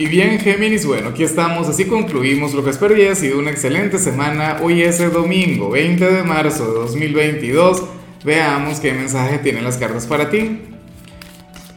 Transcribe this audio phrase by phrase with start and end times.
[0.00, 3.50] Y bien, Géminis, bueno, aquí estamos, así concluimos lo que espero ya ha sido una
[3.50, 4.58] excelente semana.
[4.62, 7.82] Hoy es el domingo 20 de marzo de 2022.
[8.24, 10.60] Veamos qué mensaje tienen las cartas para ti.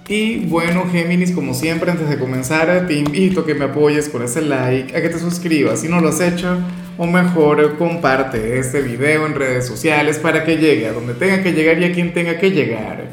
[0.07, 4.21] Y bueno, Géminis, como siempre, antes de comenzar, te invito a que me apoyes con
[4.21, 6.59] ese like, a que te suscribas si no lo has hecho,
[6.99, 11.53] o mejor, comparte este video en redes sociales para que llegue a donde tenga que
[11.53, 13.07] llegar y a quien tenga que llegar.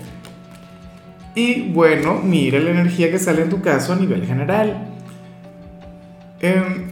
[1.35, 4.88] Y bueno, mira la energía que sale en tu caso a nivel general.
[6.41, 6.91] Em,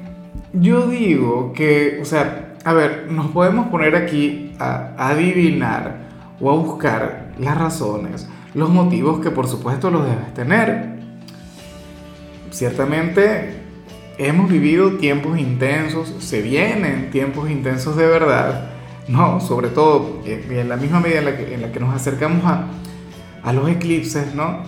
[0.53, 6.07] yo digo que, o sea, a ver, nos podemos poner aquí a, adivinar
[6.41, 10.97] o a buscar las razones, los motivos que por supuesto los debes tener.
[12.51, 13.55] Ciertamente
[14.19, 18.71] hemos vivido tiempos intensos, se vienen tiempos intensos de verdad,
[19.09, 19.41] ¿no?
[19.41, 22.67] Sobre todo en la misma medida en la que, en la que nos acercamos a,
[23.45, 24.63] a los eclipses, ¿no?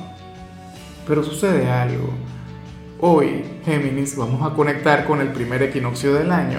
[1.06, 2.12] Pero sucede algo
[3.01, 6.59] Hoy, Géminis, vamos a conectar con el primer equinoccio del año.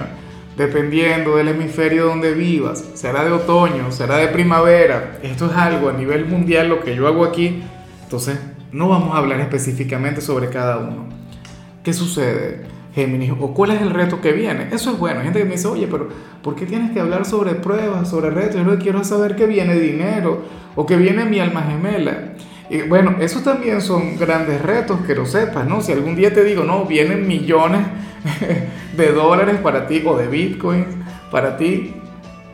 [0.56, 5.18] Dependiendo del hemisferio donde vivas, será de otoño, será de primavera.
[5.22, 7.62] Esto es algo a nivel mundial lo que yo hago aquí.
[8.04, 8.38] Entonces,
[8.72, 11.10] no vamos a hablar específicamente sobre cada uno.
[11.84, 12.62] ¿Qué sucede,
[12.94, 13.32] Géminis?
[13.38, 14.68] ¿O cuál es el reto que viene?
[14.72, 15.18] Eso es bueno.
[15.18, 16.08] Hay gente que me dice, oye, pero
[16.42, 18.56] ¿por qué tienes que hablar sobre pruebas, sobre retos?
[18.56, 20.40] Yo lo quiero saber que viene dinero
[20.74, 22.32] o que viene mi alma gemela.
[22.70, 25.80] Y bueno, esos también son grandes retos, que lo sepas, ¿no?
[25.80, 27.80] Si algún día te digo, no, vienen millones
[28.96, 30.86] de dólares para ti o de bitcoins
[31.32, 31.96] para ti,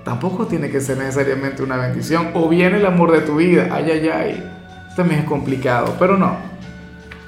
[0.05, 2.31] tampoco tiene que ser necesariamente una bendición.
[2.33, 4.53] O viene el amor de tu vida, ay, ay, ay.
[4.97, 6.39] También es complicado, pero no.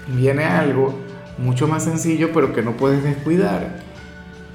[0.06, 0.98] Viene algo
[1.36, 3.80] mucho más sencillo, pero que no puedes descuidar.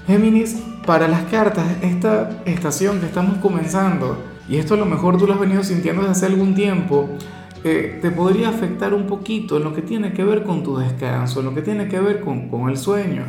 [0.08, 4.18] Géminis, para las cartas, esta estación que estamos comenzando,
[4.50, 7.10] y esto a lo mejor tú lo has venido sintiendo desde hace algún tiempo,
[7.64, 11.46] te podría afectar un poquito en lo que tiene que ver con tu descanso, en
[11.46, 13.24] lo que tiene que ver con, con el sueño.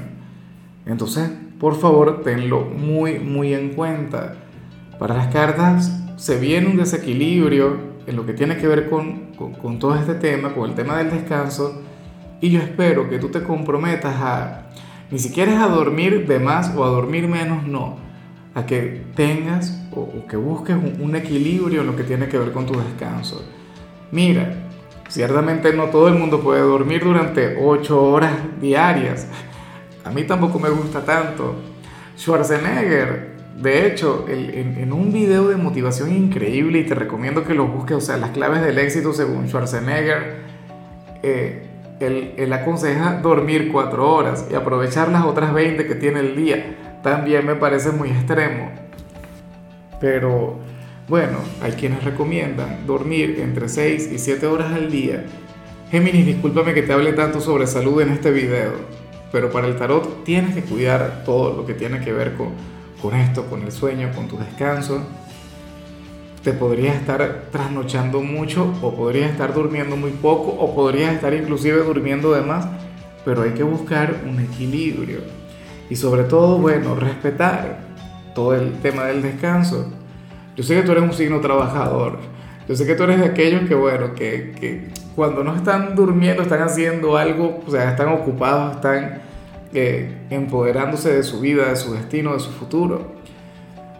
[0.87, 4.35] Entonces, por favor, tenlo muy, muy en cuenta.
[4.99, 9.53] Para las cartas se viene un desequilibrio en lo que tiene que ver con, con,
[9.55, 11.83] con todo este tema, con el tema del descanso,
[12.41, 14.67] y yo espero que tú te comprometas a,
[15.11, 17.97] ni siquiera es a dormir de más o a dormir menos, no,
[18.55, 22.37] a que tengas o, o que busques un, un equilibrio en lo que tiene que
[22.37, 23.45] ver con tu descanso.
[24.14, 24.55] Mira,
[25.08, 28.30] ciertamente no todo el mundo puede dormir durante 8 horas
[28.61, 29.27] diarias.
[30.05, 31.57] A mí tampoco me gusta tanto.
[32.17, 37.97] Schwarzenegger, de hecho, en, un video de motivación increíble, y te recomiendo que lo busques,
[37.97, 40.36] o sea, las claves del éxito según Schwarzenegger,
[41.25, 41.67] eh,
[41.98, 47.01] él, él, aconseja dormir 4 horas y aprovechar las otras 20 que tiene el día.
[47.02, 48.70] También me parece muy extremo.
[49.98, 50.61] Pero
[51.07, 55.25] bueno, hay quienes recomiendan dormir entre 6 y 7 horas al día.
[55.91, 58.73] Géminis, discúlpame que te hable tanto sobre salud en este video,
[59.31, 62.48] pero para el tarot tienes que cuidar todo lo que tiene que ver con,
[63.03, 65.03] con esto, con el sueño, con tu descanso.
[66.43, 71.83] Te podrías estar trasnochando mucho o podrías estar durmiendo muy poco o podrías estar inclusive
[71.83, 72.67] durmiendo de más,
[73.27, 75.19] pero hay que buscar un equilibrio.
[75.91, 77.81] Y sobre todo, bueno, respetar
[78.35, 79.93] todo el tema del descanso
[80.57, 82.19] yo sé que tú eres un signo trabajador.
[82.69, 86.42] Yo sé que tú eres de aquellos que, bueno, que, que cuando no están durmiendo
[86.42, 89.23] están haciendo algo, o sea, están ocupados, están
[89.73, 93.14] eh, empoderándose de su vida, de su destino, de su futuro.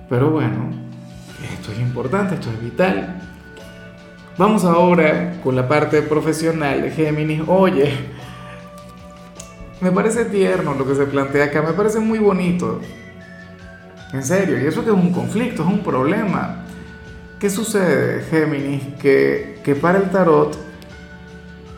[0.09, 0.70] Pero bueno,
[1.53, 3.20] esto es importante, esto es vital.
[4.38, 7.43] Vamos ahora con la parte profesional de Géminis.
[7.47, 7.93] Oye,
[9.81, 12.81] me parece tierno lo que se plantea acá, me parece muy bonito.
[14.14, 16.62] En serio, y eso que es un conflicto, es un problema.
[17.41, 18.94] ¿Qué sucede, Géminis?
[19.00, 20.56] Que, que para el tarot,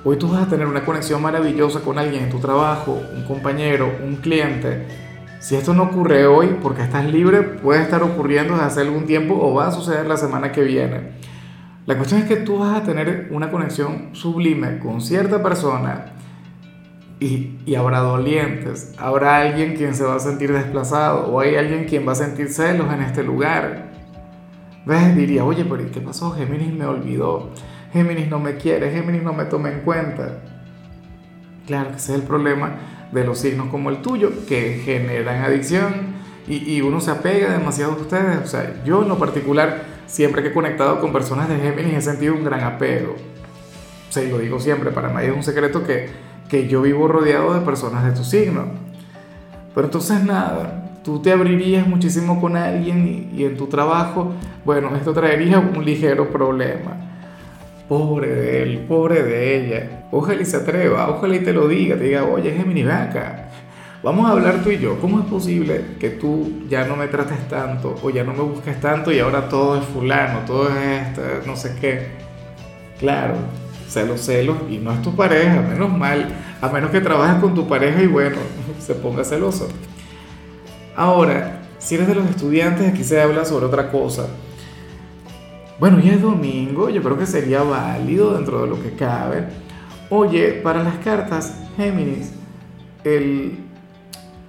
[0.05, 3.91] hoy tú vas a tener una conexión maravillosa con alguien en tu trabajo, un compañero,
[4.05, 4.87] un cliente.
[5.41, 9.35] Si esto no ocurre hoy, porque estás libre, puede estar ocurriendo desde hace algún tiempo
[9.35, 11.13] o va a suceder la semana que viene.
[11.87, 16.16] La cuestión es que tú vas a tener una conexión sublime con cierta persona
[17.19, 22.07] y, habrá dolientes, habrá alguien quien se va a sentir desplazado o hay alguien quien
[22.07, 23.87] va a sentir celos en este lugar.
[24.85, 25.17] ¿Ves?
[25.17, 26.31] Diría, oye, pero ¿qué pasó?
[26.33, 27.51] Géminis me olvidó,
[27.93, 30.43] Géminis no me quiere, Géminis no me toma en cuenta.
[31.67, 32.75] Claro que ese es el problema
[33.11, 36.17] de los signos como el tuyo, que generan adicción
[36.47, 38.39] y, y uno se apega demasiado a ustedes.
[38.45, 42.03] O sea, yo en lo particular, siempre que he conectado con personas de Géminis he
[42.03, 43.17] sentido un gran apego.
[44.09, 47.09] O sea, y lo digo siempre, para nadie es un secreto que que yo vivo
[47.09, 48.67] rodeado de personas de tu signo.
[49.75, 54.33] Pero entonces nada, tú te abrirías muchísimo con alguien y, en tu trabajo,
[54.65, 56.97] bueno, esto traería un ligero problema.
[57.89, 60.09] Pobre de él, pobre de ella.
[60.11, 63.51] Ojalá y se atreva, ojalá y te lo diga, te diga, oye Géminis, ven acá.
[64.03, 64.99] Vamos a hablar tú y yo.
[65.01, 68.81] ¿Cómo es posible que tú ya no me trates tanto o ya no me busques
[68.81, 72.09] tanto y ahora todo es fulano, todo es esto, no sé qué?
[72.99, 73.35] Claro,
[73.89, 76.29] celos, celos y no es tu pareja, menos mal,
[76.61, 78.37] a menos que trabajes con tu pareja y bueno,
[78.79, 79.69] se ponga celoso.
[80.97, 84.27] Ahora, si eres de los estudiantes, aquí se habla sobre otra cosa.
[85.79, 89.45] Bueno, ya es domingo, yo creo que sería válido dentro de lo que cabe.
[90.09, 92.33] Oye, para las cartas Géminis,
[93.05, 93.59] el,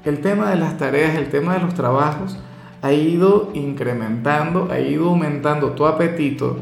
[0.06, 2.38] el tema de las tareas, el tema de los trabajos
[2.82, 6.58] ha ido incrementando, ha ido aumentando tu apetito.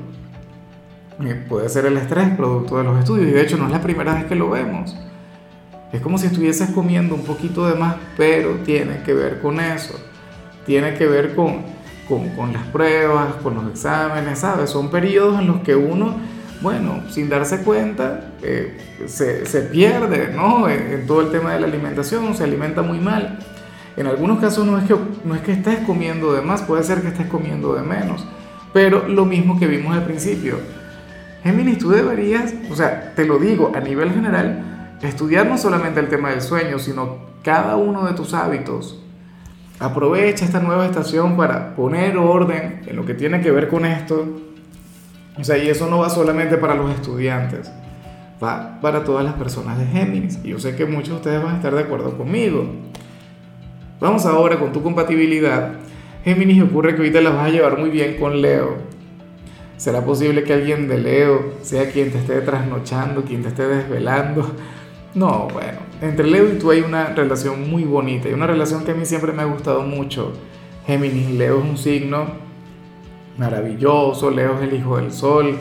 [1.24, 3.82] Eh, puede ser el estrés producto de los estudios y de hecho no es la
[3.82, 4.96] primera vez que lo vemos.
[5.94, 9.94] Es como si estuvieses comiendo un poquito de más, pero tiene que ver con eso.
[10.66, 11.76] Tiene que ver con
[12.08, 14.70] con, las pruebas, con los exámenes, ¿sabes?
[14.70, 16.16] Son periodos en los que uno,
[16.62, 18.78] bueno, sin darse cuenta, eh,
[19.08, 20.70] se, pierde, ¿no?
[20.70, 23.40] En, todo el tema de la alimentación, se alimenta muy mal.
[23.98, 27.02] En algunos casos no es, que, no es que estés comiendo de más, puede ser
[27.02, 28.26] que estés comiendo de menos,
[28.74, 30.58] pero lo mismo que vimos al principio.
[31.46, 36.10] Géminis, tú deberías, o sea, te lo digo a nivel general, estudiar no solamente el
[36.10, 39.06] tema del sueño, sino cada uno de tus hábitos,
[39.80, 44.26] Aprovecha esta nueva estación para poner orden en lo que tiene que ver con esto.
[45.38, 47.70] O sea, y eso no va solamente para los estudiantes,
[48.42, 50.40] va para todas las personas de Géminis.
[50.46, 52.66] Y yo sé que muchos de ustedes van a estar de acuerdo conmigo.
[54.00, 55.74] Vamos ahora con tu compatibilidad.
[56.24, 58.78] Géminis, ocurre que ahorita la vas a llevar muy bien con Leo.
[59.78, 64.56] ¿Será posible que alguien de Leo sea quien te esté trasnochando, quien te esté desvelando?
[65.14, 68.92] No, bueno, entre Leo y tú hay una relación muy bonita y una relación que
[68.92, 70.34] a mí siempre me ha gustado mucho.
[70.86, 72.26] Géminis, Leo es un signo
[73.38, 75.58] maravilloso, Leo es el hijo del sol,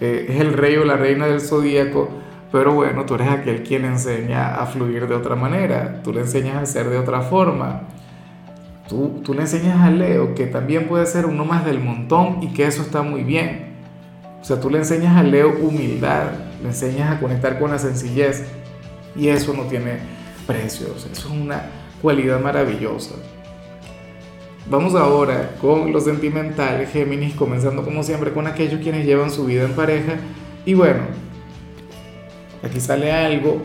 [0.00, 2.08] eh, es el rey o la reina del zodíaco,
[2.52, 6.56] pero bueno, tú eres aquel quien enseña a fluir de otra manera, tú le enseñas
[6.56, 7.82] a ser de otra forma.
[8.88, 12.48] Tú, tú le enseñas a Leo que también puede ser uno más del montón y
[12.48, 13.74] que eso está muy bien.
[14.40, 18.44] O sea, tú le enseñas a Leo humildad, le enseñas a conectar con la sencillez
[19.16, 19.98] y eso no tiene
[20.46, 21.62] precios, eso es una
[22.02, 23.14] cualidad maravillosa.
[24.66, 29.64] Vamos ahora con lo sentimental, Géminis, comenzando como siempre con aquellos quienes llevan su vida
[29.64, 30.14] en pareja.
[30.64, 31.02] Y bueno,
[32.62, 33.60] aquí sale algo,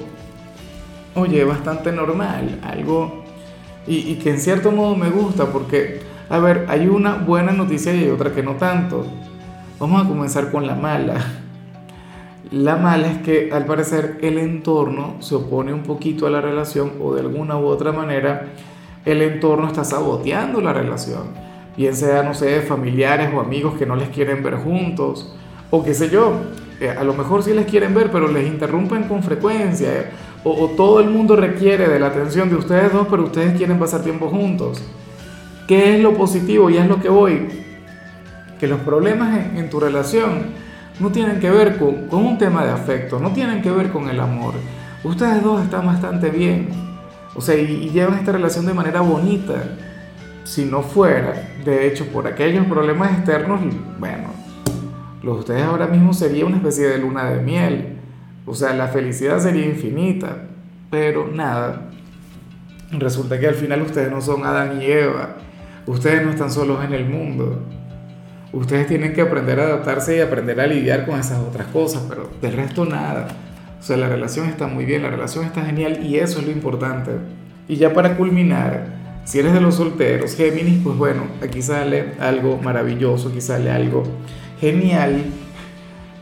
[1.16, 3.24] oye, bastante normal, algo,
[3.90, 6.00] y, y que en cierto modo me gusta porque,
[6.30, 9.06] a ver, hay una buena noticia y hay otra que no tanto.
[9.80, 11.16] Vamos a comenzar con la mala.
[12.52, 16.94] La mala es que al parecer el entorno se opone un poquito a la relación
[17.00, 18.48] o de alguna u otra manera
[19.06, 21.28] el entorno está saboteando la relación.
[21.78, 25.36] Bien sea, no sé, familiares o amigos que no les quieren ver juntos
[25.70, 26.34] o qué sé yo.
[26.82, 29.90] Eh, a lo mejor sí les quieren ver, pero les interrumpen con frecuencia.
[29.94, 30.10] Eh,
[30.44, 34.02] o, todo el mundo requiere de la atención de ustedes dos, pero ustedes quieren pasar
[34.02, 34.82] tiempo juntos.
[35.68, 36.70] ¿Qué es lo positivo?
[36.70, 37.48] Y es lo que voy.
[38.60, 40.48] Que los problemas en tu relación
[41.00, 44.20] no tienen que ver con, un tema de afecto, no tienen que ver con el
[44.20, 44.54] amor.
[45.04, 46.70] Ustedes dos están bastante bien,
[47.36, 49.56] o sea, y, llevan esta relación de manera bonita.
[50.44, 53.62] Si no fuera, de hecho, por aquellos problemas externos,
[54.00, 54.30] bueno,
[55.22, 57.99] los de ustedes ahora mismo sería una especie de luna de miel.
[58.50, 60.38] O sea, la felicidad sería infinita,
[60.90, 61.92] pero nada.
[62.92, 65.36] Resulta que al final ustedes no son Adán y Eva.
[65.86, 67.62] Ustedes no están solos en el mundo.
[68.52, 72.28] Ustedes tienen que aprender a adaptarse y aprender a lidiar con esas otras cosas, pero
[72.42, 73.28] del resto nada.
[73.80, 76.52] O sea, la relación está muy bien, la relación está genial y eso es lo
[76.52, 77.12] importante.
[77.68, 78.88] Y ya para culminar,
[79.26, 84.06] si eres de los solteros, Géminis, pues bueno, aquí sale algo maravilloso, aquí sale algo
[84.60, 85.22] genial,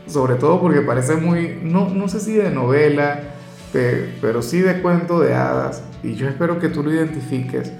[0.08, 3.20] sobre todo porque parece muy, no, no sé si de novela,
[3.72, 7.72] pero sí de cuento de hadas, y yo espero que tú lo identifiques.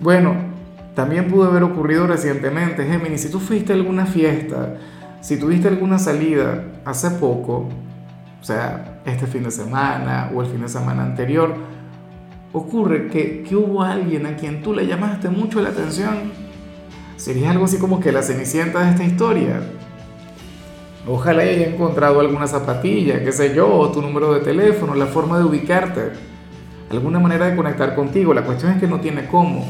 [0.00, 0.34] Bueno,
[0.94, 4.76] también pudo haber ocurrido recientemente, Géminis, si tú fuiste a alguna fiesta,
[5.20, 7.68] si tuviste alguna salida hace poco,
[8.40, 11.54] o sea, este fin de semana o el fin de semana anterior,
[12.52, 16.32] ocurre que, que hubo alguien a quien tú le llamaste mucho la atención.
[17.16, 19.60] Sería algo así como que la cenicienta de esta historia.
[21.10, 25.44] Ojalá haya encontrado alguna zapatilla, qué sé yo, tu número de teléfono, la forma de
[25.44, 26.10] ubicarte,
[26.90, 28.34] alguna manera de conectar contigo.
[28.34, 29.66] La cuestión es que no tiene cómo.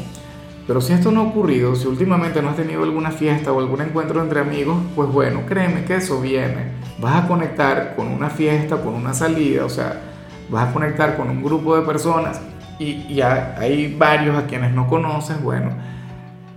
[0.67, 3.79] Pero si esto no ha ocurrido, si últimamente no has tenido alguna fiesta o algún
[3.79, 6.73] encuentro entre amigos, pues bueno, créeme que eso viene.
[6.99, 10.01] Vas a conectar con una fiesta, con una salida, o sea,
[10.49, 12.41] vas a conectar con un grupo de personas
[12.79, 15.71] y, ya hay varios a quienes no conoces, bueno,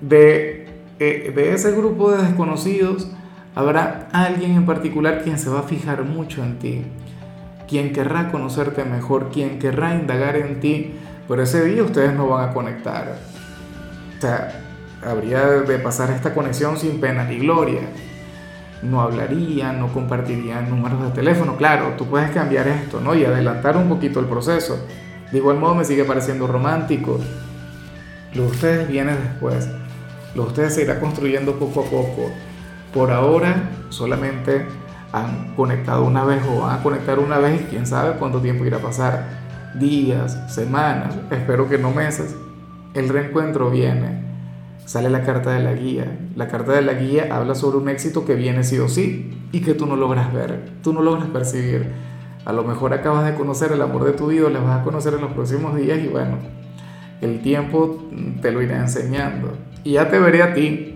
[0.01, 0.67] de,
[0.99, 3.09] eh, de ese grupo de desconocidos
[3.55, 6.85] Habrá alguien en particular quien se va a fijar mucho en ti,
[7.69, 10.95] quien querrá conocerte mejor, quien querrá indagar en ti,
[11.29, 13.19] pero ese día ustedes no van a conectar.
[14.17, 14.53] O sea,
[15.05, 17.81] habría de pasar esta conexión sin pena ni gloria.
[18.83, 21.57] No hablarían, no compartirían números de teléfono.
[21.57, 23.15] Claro, tú puedes cambiar esto, ¿no?
[23.15, 24.87] Y adelantar un poquito el proceso.
[25.31, 27.21] De igual modo me sigue pareciendo romántico.
[28.35, 29.69] Lo de ustedes viene después.
[30.35, 32.31] Lo de ustedes se irá construyendo poco a poco.
[32.93, 34.67] Por ahora solamente
[35.13, 38.65] han conectado una vez o van a conectar una vez y quién sabe cuánto tiempo
[38.65, 39.29] irá a pasar.
[39.79, 42.37] Días, semanas, espero que no meses.
[42.95, 44.23] El reencuentro viene.
[44.85, 46.19] Sale la carta de la guía.
[46.37, 49.61] La carta de la guía habla sobre un éxito que viene sí o sí y
[49.61, 51.87] que tú no logras ver, tú no logras percibir.
[52.45, 55.15] A lo mejor acabas de conocer el amor de tu vida, le vas a conocer
[55.15, 56.39] en los próximos días y bueno,
[57.21, 58.03] el tiempo
[58.41, 59.53] te lo irá enseñando.
[59.85, 60.92] Y ya te veré a ti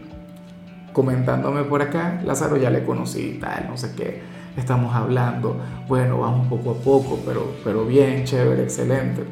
[0.97, 4.23] comentándome por acá, Lázaro ya le conocí, tal, no sé qué,
[4.57, 9.25] estamos hablando, bueno, vamos poco a poco, pero, pero bien, chévere, excelente.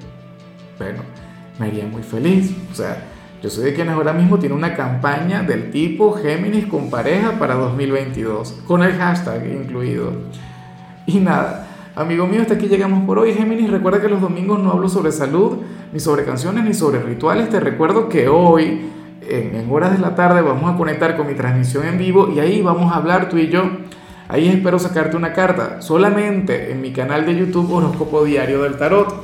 [0.78, 1.00] Bueno,
[1.58, 3.04] me haría muy feliz, o sea,
[3.42, 7.54] yo soy de quienes ahora mismo tiene una campaña del tipo Géminis con pareja para
[7.54, 10.12] 2022, con el hashtag incluido.
[11.06, 11.66] Y nada,
[11.96, 13.32] amigo mío, hasta aquí llegamos por hoy.
[13.32, 15.60] Géminis, recuerda que los domingos no hablo sobre salud,
[15.94, 17.48] ni sobre canciones, ni sobre rituales.
[17.48, 18.90] Te recuerdo que hoy
[19.28, 22.62] en, horas de la tarde vamos a conectar con mi transmisión en vivo y ahí
[22.62, 23.62] vamos a hablar tú y yo.
[24.28, 29.22] Ahí espero sacarte una carta solamente en mi canal de YouTube Horóscopo Diario del Tarot.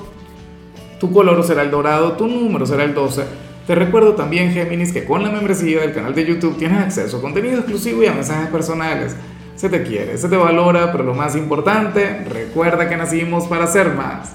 [0.99, 3.25] Tu color será el dorado, tu número será el 12.
[3.67, 7.21] Te recuerdo también, Géminis, que con la membresía del canal de YouTube tienes acceso a
[7.23, 9.17] contenido exclusivo y a mensajes personales.
[9.57, 13.95] Se te quiere, se te valora, pero lo más importante, recuerda que nacimos para ser
[13.95, 14.29] más.